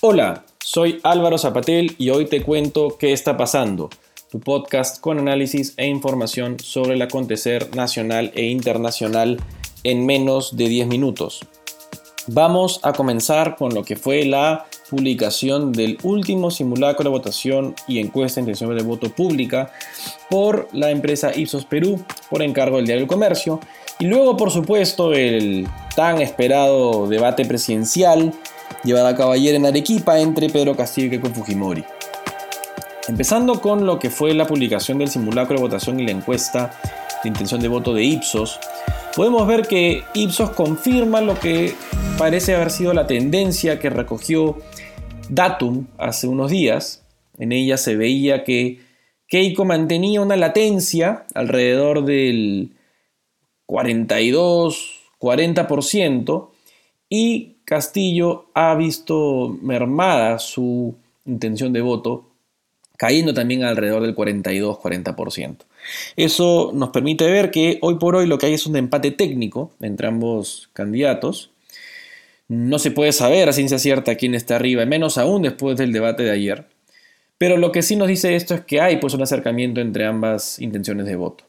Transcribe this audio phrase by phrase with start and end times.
[0.00, 3.90] Hola, soy Álvaro Zapatel y hoy te cuento qué está pasando,
[4.30, 9.40] tu podcast con análisis e información sobre el acontecer nacional e internacional
[9.82, 11.40] en menos de 10 minutos.
[12.28, 17.98] Vamos a comenzar con lo que fue la publicación del último simulacro de votación y
[17.98, 19.72] encuesta de intención de voto pública
[20.30, 23.58] por la empresa Ipsos Perú por encargo del Diario del Comercio
[23.98, 28.32] y luego por supuesto el tan esperado debate presidencial
[28.84, 31.84] llevado a cabo ayer en Arequipa entre Pedro Castillo y Keiko Fujimori.
[33.08, 36.78] Empezando con lo que fue la publicación del simulacro de votación y la encuesta
[37.22, 38.60] de intención de voto de Ipsos,
[39.16, 41.74] podemos ver que Ipsos confirma lo que
[42.18, 44.58] parece haber sido la tendencia que recogió
[45.30, 47.04] Datum hace unos días.
[47.38, 48.80] En ella se veía que
[49.26, 52.72] Keiko mantenía una latencia alrededor del
[53.66, 56.48] 42, 40%
[57.10, 60.94] y Castillo ha visto mermada su
[61.26, 62.30] intención de voto,
[62.96, 65.66] cayendo también alrededor del 42-40%.
[66.16, 69.70] Eso nos permite ver que hoy por hoy lo que hay es un empate técnico
[69.82, 71.50] entre ambos candidatos.
[72.48, 76.22] No se puede saber a ciencia cierta quién está arriba, menos aún después del debate
[76.22, 76.68] de ayer.
[77.36, 80.58] Pero lo que sí nos dice esto es que hay pues, un acercamiento entre ambas
[80.58, 81.44] intenciones de voto.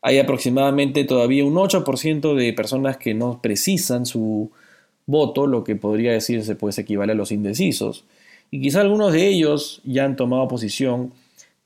[0.00, 4.52] Hay aproximadamente todavía un 8% de personas que no precisan su
[5.06, 8.04] voto, lo que podría decirse pues equivale a los indecisos,
[8.50, 11.12] y quizá algunos de ellos ya han tomado posición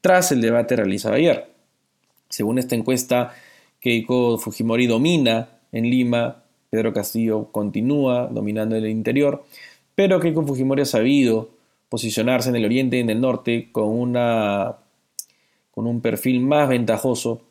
[0.00, 1.50] tras el debate realizado ayer.
[2.28, 3.34] Según esta encuesta,
[3.80, 9.44] Keiko Fujimori domina en Lima, Pedro Castillo continúa dominando en el interior,
[9.94, 11.50] pero Keiko Fujimori ha sabido
[11.88, 14.76] posicionarse en el oriente y en el norte con, una,
[15.70, 17.42] con un perfil más ventajoso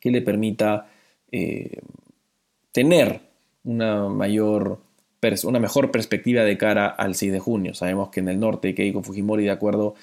[0.00, 0.88] que le permita
[1.32, 1.80] eh,
[2.72, 3.20] tener
[3.64, 4.78] una mayor
[5.44, 7.74] una mejor perspectiva de cara al 6 de junio.
[7.74, 9.94] Sabemos que en el norte Keiko Fujimori, de acuerdo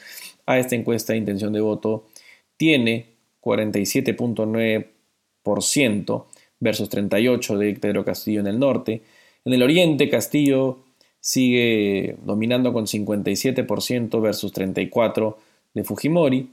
[0.46, 2.06] a esta encuesta de intención de voto,
[2.58, 3.06] tiene
[3.42, 6.26] 47.9%
[6.60, 9.04] versus 38% de Pedro Castillo en el norte.
[9.46, 10.80] En el oriente Castillo
[11.20, 15.36] sigue dominando con 57% versus 34%
[15.74, 16.50] de Fujimori,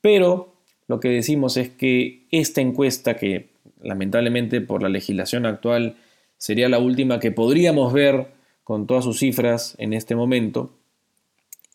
[0.00, 0.52] pero
[0.86, 3.48] lo que decimos es que esta encuesta que
[3.82, 5.96] lamentablemente por la legislación actual
[6.40, 8.28] sería la última que podríamos ver
[8.64, 10.70] con todas sus cifras en este momento,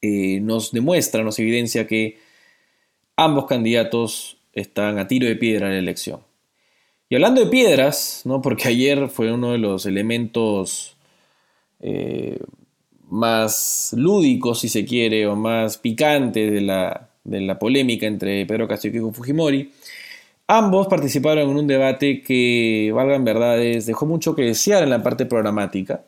[0.01, 2.17] eh, nos demuestra, nos evidencia que
[3.15, 6.21] ambos candidatos están a tiro de piedra en la elección.
[7.09, 8.41] Y hablando de piedras, ¿no?
[8.41, 10.97] porque ayer fue uno de los elementos
[11.79, 12.39] eh,
[13.11, 18.67] más lúdicos, si se quiere, o más picantes de la, de la polémica entre Pedro
[18.67, 19.71] Castillo y Fujimori,
[20.47, 25.25] Ambos participaron en un debate que, valgan verdades, dejó mucho que desear en la parte
[25.25, 26.03] programática.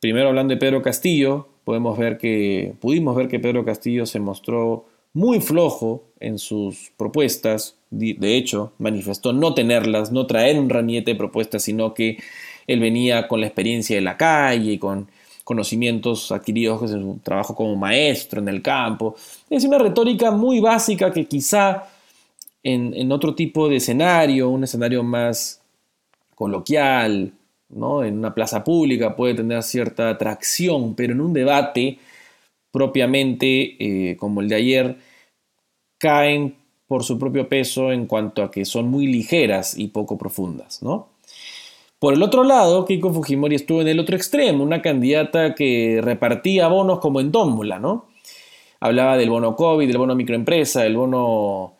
[0.00, 4.86] Primero hablando de Pedro Castillo, podemos ver que, pudimos ver que Pedro Castillo se mostró
[5.12, 7.76] muy flojo en sus propuestas.
[7.90, 12.16] De hecho, manifestó no tenerlas, no traer un ramillete de propuestas, sino que
[12.66, 15.10] él venía con la experiencia de la calle y con
[15.44, 19.14] conocimientos adquiridos en su trabajo como maestro en el campo.
[19.50, 21.84] Es una retórica muy básica que quizá
[22.62, 25.62] en, otro tipo de escenario, un escenario más
[26.34, 27.32] coloquial,
[27.68, 28.04] ¿no?
[28.04, 31.98] en una plaza pública puede tener cierta atracción, pero en un debate
[32.70, 34.96] propiamente eh, como el de ayer,
[35.98, 40.82] caen por su propio peso en cuanto a que son muy ligeras y poco profundas.
[40.82, 41.08] ¿no?
[41.98, 46.68] Por el otro lado, Kiko Fujimori estuvo en el otro extremo, una candidata que repartía
[46.68, 48.06] bonos como en tómbola, ¿no?
[48.78, 51.77] Hablaba del bono COVID, del bono microempresa, del bono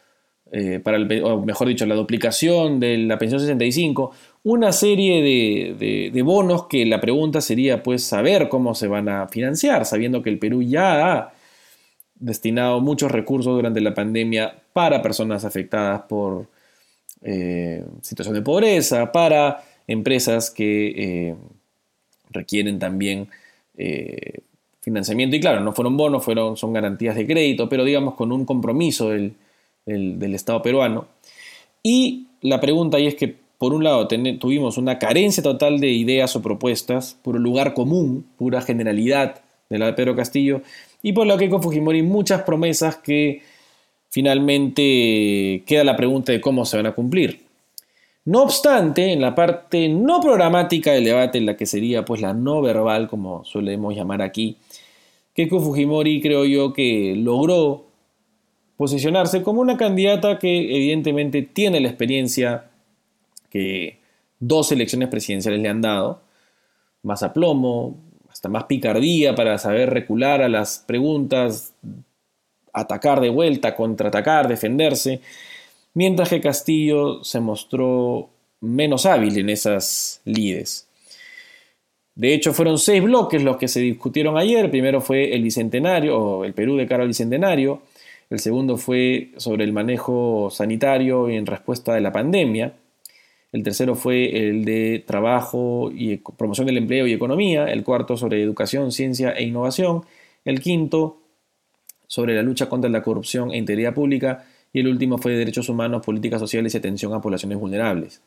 [0.50, 4.12] eh, para el, o mejor dicho, la duplicación de la pensión 65,
[4.44, 9.84] una serie de, bonos que la pregunta sería pues saber cómo se van a financiar,
[9.84, 11.32] sabiendo que el Perú ya ha
[12.14, 16.46] destinado muchos recursos durante la pandemia para personas afectadas por
[17.22, 21.34] eh, situación de pobreza, para empresas que eh,
[22.30, 23.28] requieren también
[24.80, 25.36] financiamiento.
[25.36, 29.10] Y claro, no fueron bonos, fueron, son garantías de crédito, pero digamos con un compromiso
[29.10, 29.34] del
[29.88, 31.06] del, Estado peruano.
[31.82, 36.36] Y la pregunta ahí es que, por un lado, tuvimos una carencia total de ideas
[36.36, 40.62] o propuestas, puro lugar común, pura generalidad de la de Pedro Castillo,
[41.02, 43.42] y por lo que con Fujimori muchas promesas que
[44.10, 47.40] finalmente queda la pregunta de cómo se van a cumplir.
[48.24, 52.34] No obstante, en la parte no programática del debate, en la que sería pues la
[52.34, 54.56] no verbal, como solemos llamar aquí,
[55.34, 57.87] Keiko Fujimori creo yo que logró
[58.78, 62.70] posicionarse como una candidata que evidentemente tiene la experiencia
[63.50, 63.98] que
[64.38, 66.22] dos elecciones presidenciales le han dado,
[67.02, 67.98] más aplomo,
[68.30, 71.74] hasta más picardía para saber recular a las preguntas,
[72.72, 75.20] atacar de vuelta, contraatacar, defenderse,
[75.94, 78.30] mientras que Castillo se mostró
[78.60, 80.86] menos hábil en esas lides.
[82.14, 84.70] De hecho, fueron seis bloques los que se discutieron ayer.
[84.70, 87.82] Primero fue el Bicentenario, o el Perú de cara al Bicentenario.
[88.30, 92.74] El segundo fue sobre el manejo sanitario en respuesta de la pandemia.
[93.52, 97.64] El tercero fue el de trabajo y promoción del empleo y economía.
[97.66, 100.04] El cuarto sobre educación, ciencia e innovación.
[100.44, 101.22] El quinto
[102.06, 104.44] sobre la lucha contra la corrupción e integridad pública.
[104.74, 108.20] Y el último fue de derechos humanos, políticas sociales y atención a poblaciones vulnerables.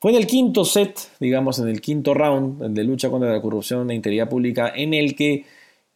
[0.00, 3.40] Fue en el quinto set, digamos, en el quinto round el de lucha contra la
[3.40, 5.44] corrupción e integridad pública, en el que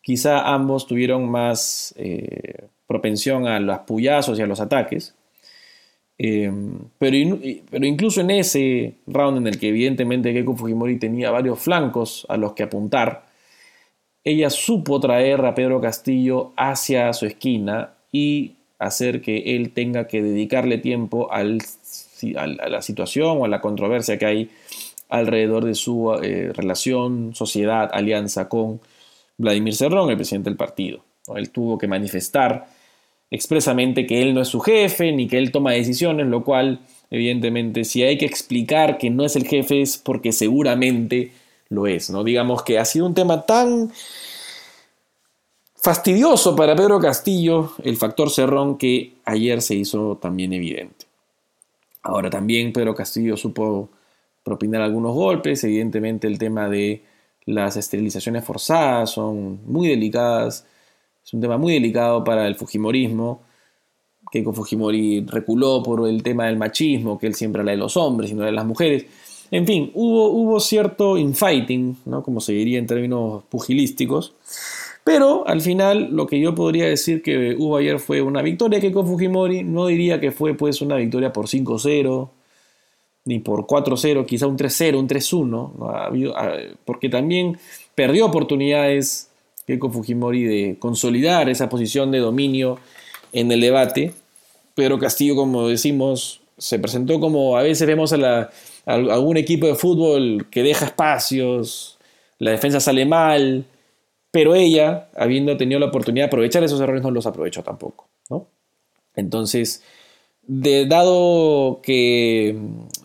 [0.01, 5.15] quizá ambos tuvieron más eh, propensión a los puyazos y a los ataques.
[6.19, 6.51] Eh,
[6.99, 7.39] pero,
[7.71, 12.37] pero, incluso en ese round en el que evidentemente Keiko Fujimori tenía varios flancos a
[12.37, 13.27] los que apuntar,
[14.25, 20.23] ella supo traer a Pedro Castillo hacia su esquina y hacer que él tenga que
[20.23, 21.61] dedicarle tiempo al
[22.37, 24.51] a la situación o a la controversia que hay
[25.09, 28.81] alrededor de su eh, relación, sociedad, alianza con
[29.39, 31.05] Vladimir Cerrón, el presidente del partido.
[31.35, 32.69] Él tuvo que manifestar
[33.31, 36.81] expresamente que él no es su jefe ni que él toma decisiones, lo cual,
[37.11, 41.33] evidentemente, si hay que explicar que no es el jefe es porque seguramente
[41.69, 42.11] lo es.
[42.11, 42.25] ¿no?
[42.25, 43.91] Digamos que ha sido un tema tan
[45.75, 51.07] fastidioso para Pedro Castillo el factor Cerrón que ayer se hizo también evidente.
[52.03, 53.89] Ahora también Pedro Castillo supo
[54.45, 57.03] propinar algunos golpes, evidentemente el tema de
[57.47, 60.67] las esterilizaciones forzadas son muy delicadas,
[61.27, 63.43] es un tema muy delicado para el Fujimorismo,
[64.45, 68.31] con Fujimori reculó por el tema del machismo, que él siempre habla de los hombres
[68.31, 69.07] y no de las mujeres.
[69.51, 72.23] En fin, hubo, hubo cierto infighting, ¿no?
[72.23, 74.35] como se diría en términos pugilísticos,
[75.05, 78.91] pero al final lo que yo podría decir que hubo ayer fue una victoria que
[78.91, 82.29] con Fujimori, no diría que fue pues una victoria por 5-0,
[83.25, 87.59] ni por 4-0, quizá un 3-0, un 3-1, porque también
[87.95, 89.31] perdió oportunidades
[89.67, 92.79] Keiko Fujimori de consolidar esa posición de dominio
[93.33, 94.15] en el debate,
[94.75, 98.51] pero Castillo, como decimos, se presentó como a veces vemos a, a
[98.87, 101.99] algún equipo de fútbol que deja espacios,
[102.39, 103.65] la defensa sale mal,
[104.31, 108.09] pero ella, habiendo tenido la oportunidad de aprovechar esos errores, no los aprovechó tampoco.
[108.29, 108.47] ¿no?
[109.15, 109.83] Entonces,
[110.43, 112.57] de, dado que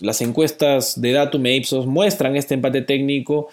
[0.02, 3.48] las encuestas de Datum e Ipsos muestran este empate técnico,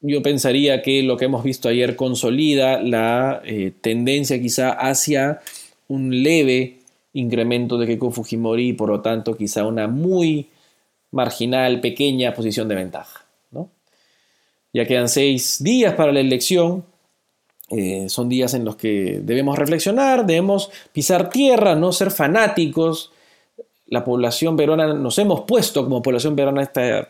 [0.00, 5.40] yo pensaría que lo que hemos visto ayer consolida la eh, tendencia quizá hacia
[5.88, 6.78] un leve
[7.14, 10.48] incremento de Keiko Fujimori y por lo tanto quizá una muy
[11.10, 13.24] marginal, pequeña posición de ventaja.
[14.70, 16.84] Ya quedan seis días para la elección.
[17.70, 23.10] Eh, son días en los que debemos reflexionar, debemos pisar tierra, no ser fanáticos.
[23.86, 27.08] La población peruana, nos hemos puesto como población peruana esta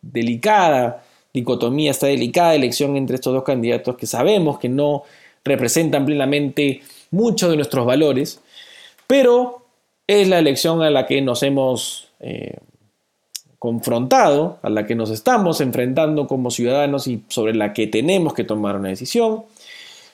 [0.00, 1.04] delicada
[1.40, 5.04] dicotomía, esta delicada elección entre estos dos candidatos que sabemos que no
[5.44, 8.40] representan plenamente muchos de nuestros valores,
[9.06, 9.64] pero
[10.06, 12.58] es la elección a la que nos hemos eh,
[13.58, 18.44] confrontado, a la que nos estamos enfrentando como ciudadanos y sobre la que tenemos que
[18.44, 19.44] tomar una decisión,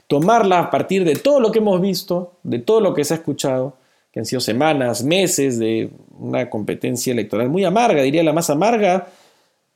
[0.07, 3.17] tomarla a partir de todo lo que hemos visto, de todo lo que se ha
[3.19, 3.75] escuchado,
[4.13, 9.09] que han sido semanas, meses de una competencia electoral muy amarga, diría la más amarga,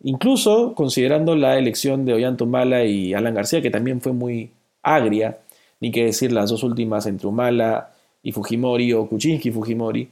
[0.02, 4.50] incluso considerando la elección de Ollanta y Alan García, que también fue muy
[4.82, 5.38] agria,
[5.80, 10.08] ni que decir las dos últimas entre Humala y Fujimori o Kuczynski y Fujimori.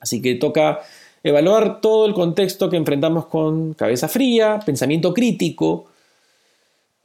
[0.00, 0.80] Así que toca
[1.22, 5.86] evaluar todo el contexto que enfrentamos con cabeza fría, pensamiento crítico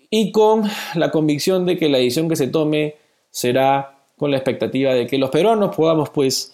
[0.09, 0.63] y con
[0.95, 2.95] la convicción de que la decisión que se tome
[3.29, 6.53] será con la expectativa de que los peruanos podamos pues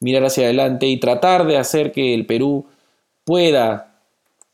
[0.00, 2.66] mirar hacia adelante y tratar de hacer que el Perú
[3.24, 3.93] pueda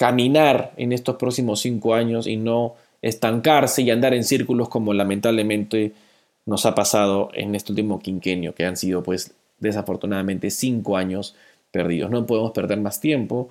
[0.01, 5.93] caminar en estos próximos cinco años y no estancarse y andar en círculos como lamentablemente
[6.47, 11.37] nos ha pasado en este último quinquenio, que han sido pues desafortunadamente cinco años
[11.71, 12.11] perdidos.
[12.11, 13.51] No podemos perder más tiempo.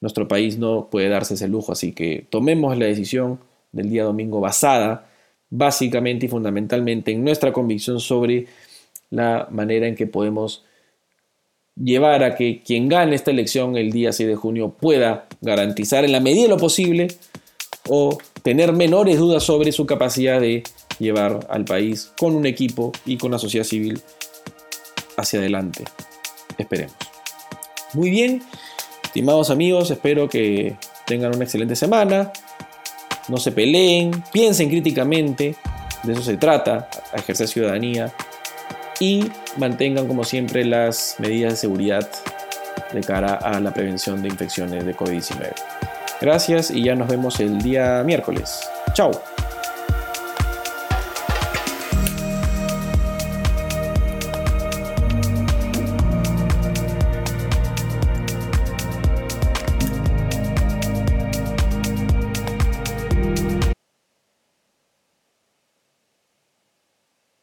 [0.00, 3.40] Nuestro país no puede darse ese lujo, así que tomemos la decisión
[3.72, 5.08] del día domingo basada
[5.50, 8.46] básicamente y fundamentalmente en nuestra convicción sobre
[9.10, 10.64] la manera en que podemos
[11.76, 16.12] llevar a que quien gane esta elección el día 6 de junio pueda garantizar en
[16.12, 17.08] la medida de lo posible
[17.88, 20.62] o tener menores dudas sobre su capacidad de
[20.98, 24.00] llevar al país con un equipo y con la sociedad civil
[25.16, 25.84] hacia adelante.
[26.58, 26.96] Esperemos.
[27.92, 28.42] Muy bien,
[29.04, 32.32] estimados amigos, espero que tengan una excelente semana.
[33.28, 35.56] no se peleen, piensen críticamente,
[36.04, 38.14] de eso se trata, ejercer ciudadanía,
[39.00, 42.08] y mantengan como siempre las medidas de seguridad
[42.92, 45.52] de cara a la prevención de infecciones de COVID-19.
[46.20, 48.60] Gracias y ya nos vemos el día miércoles.
[48.94, 49.35] Chao.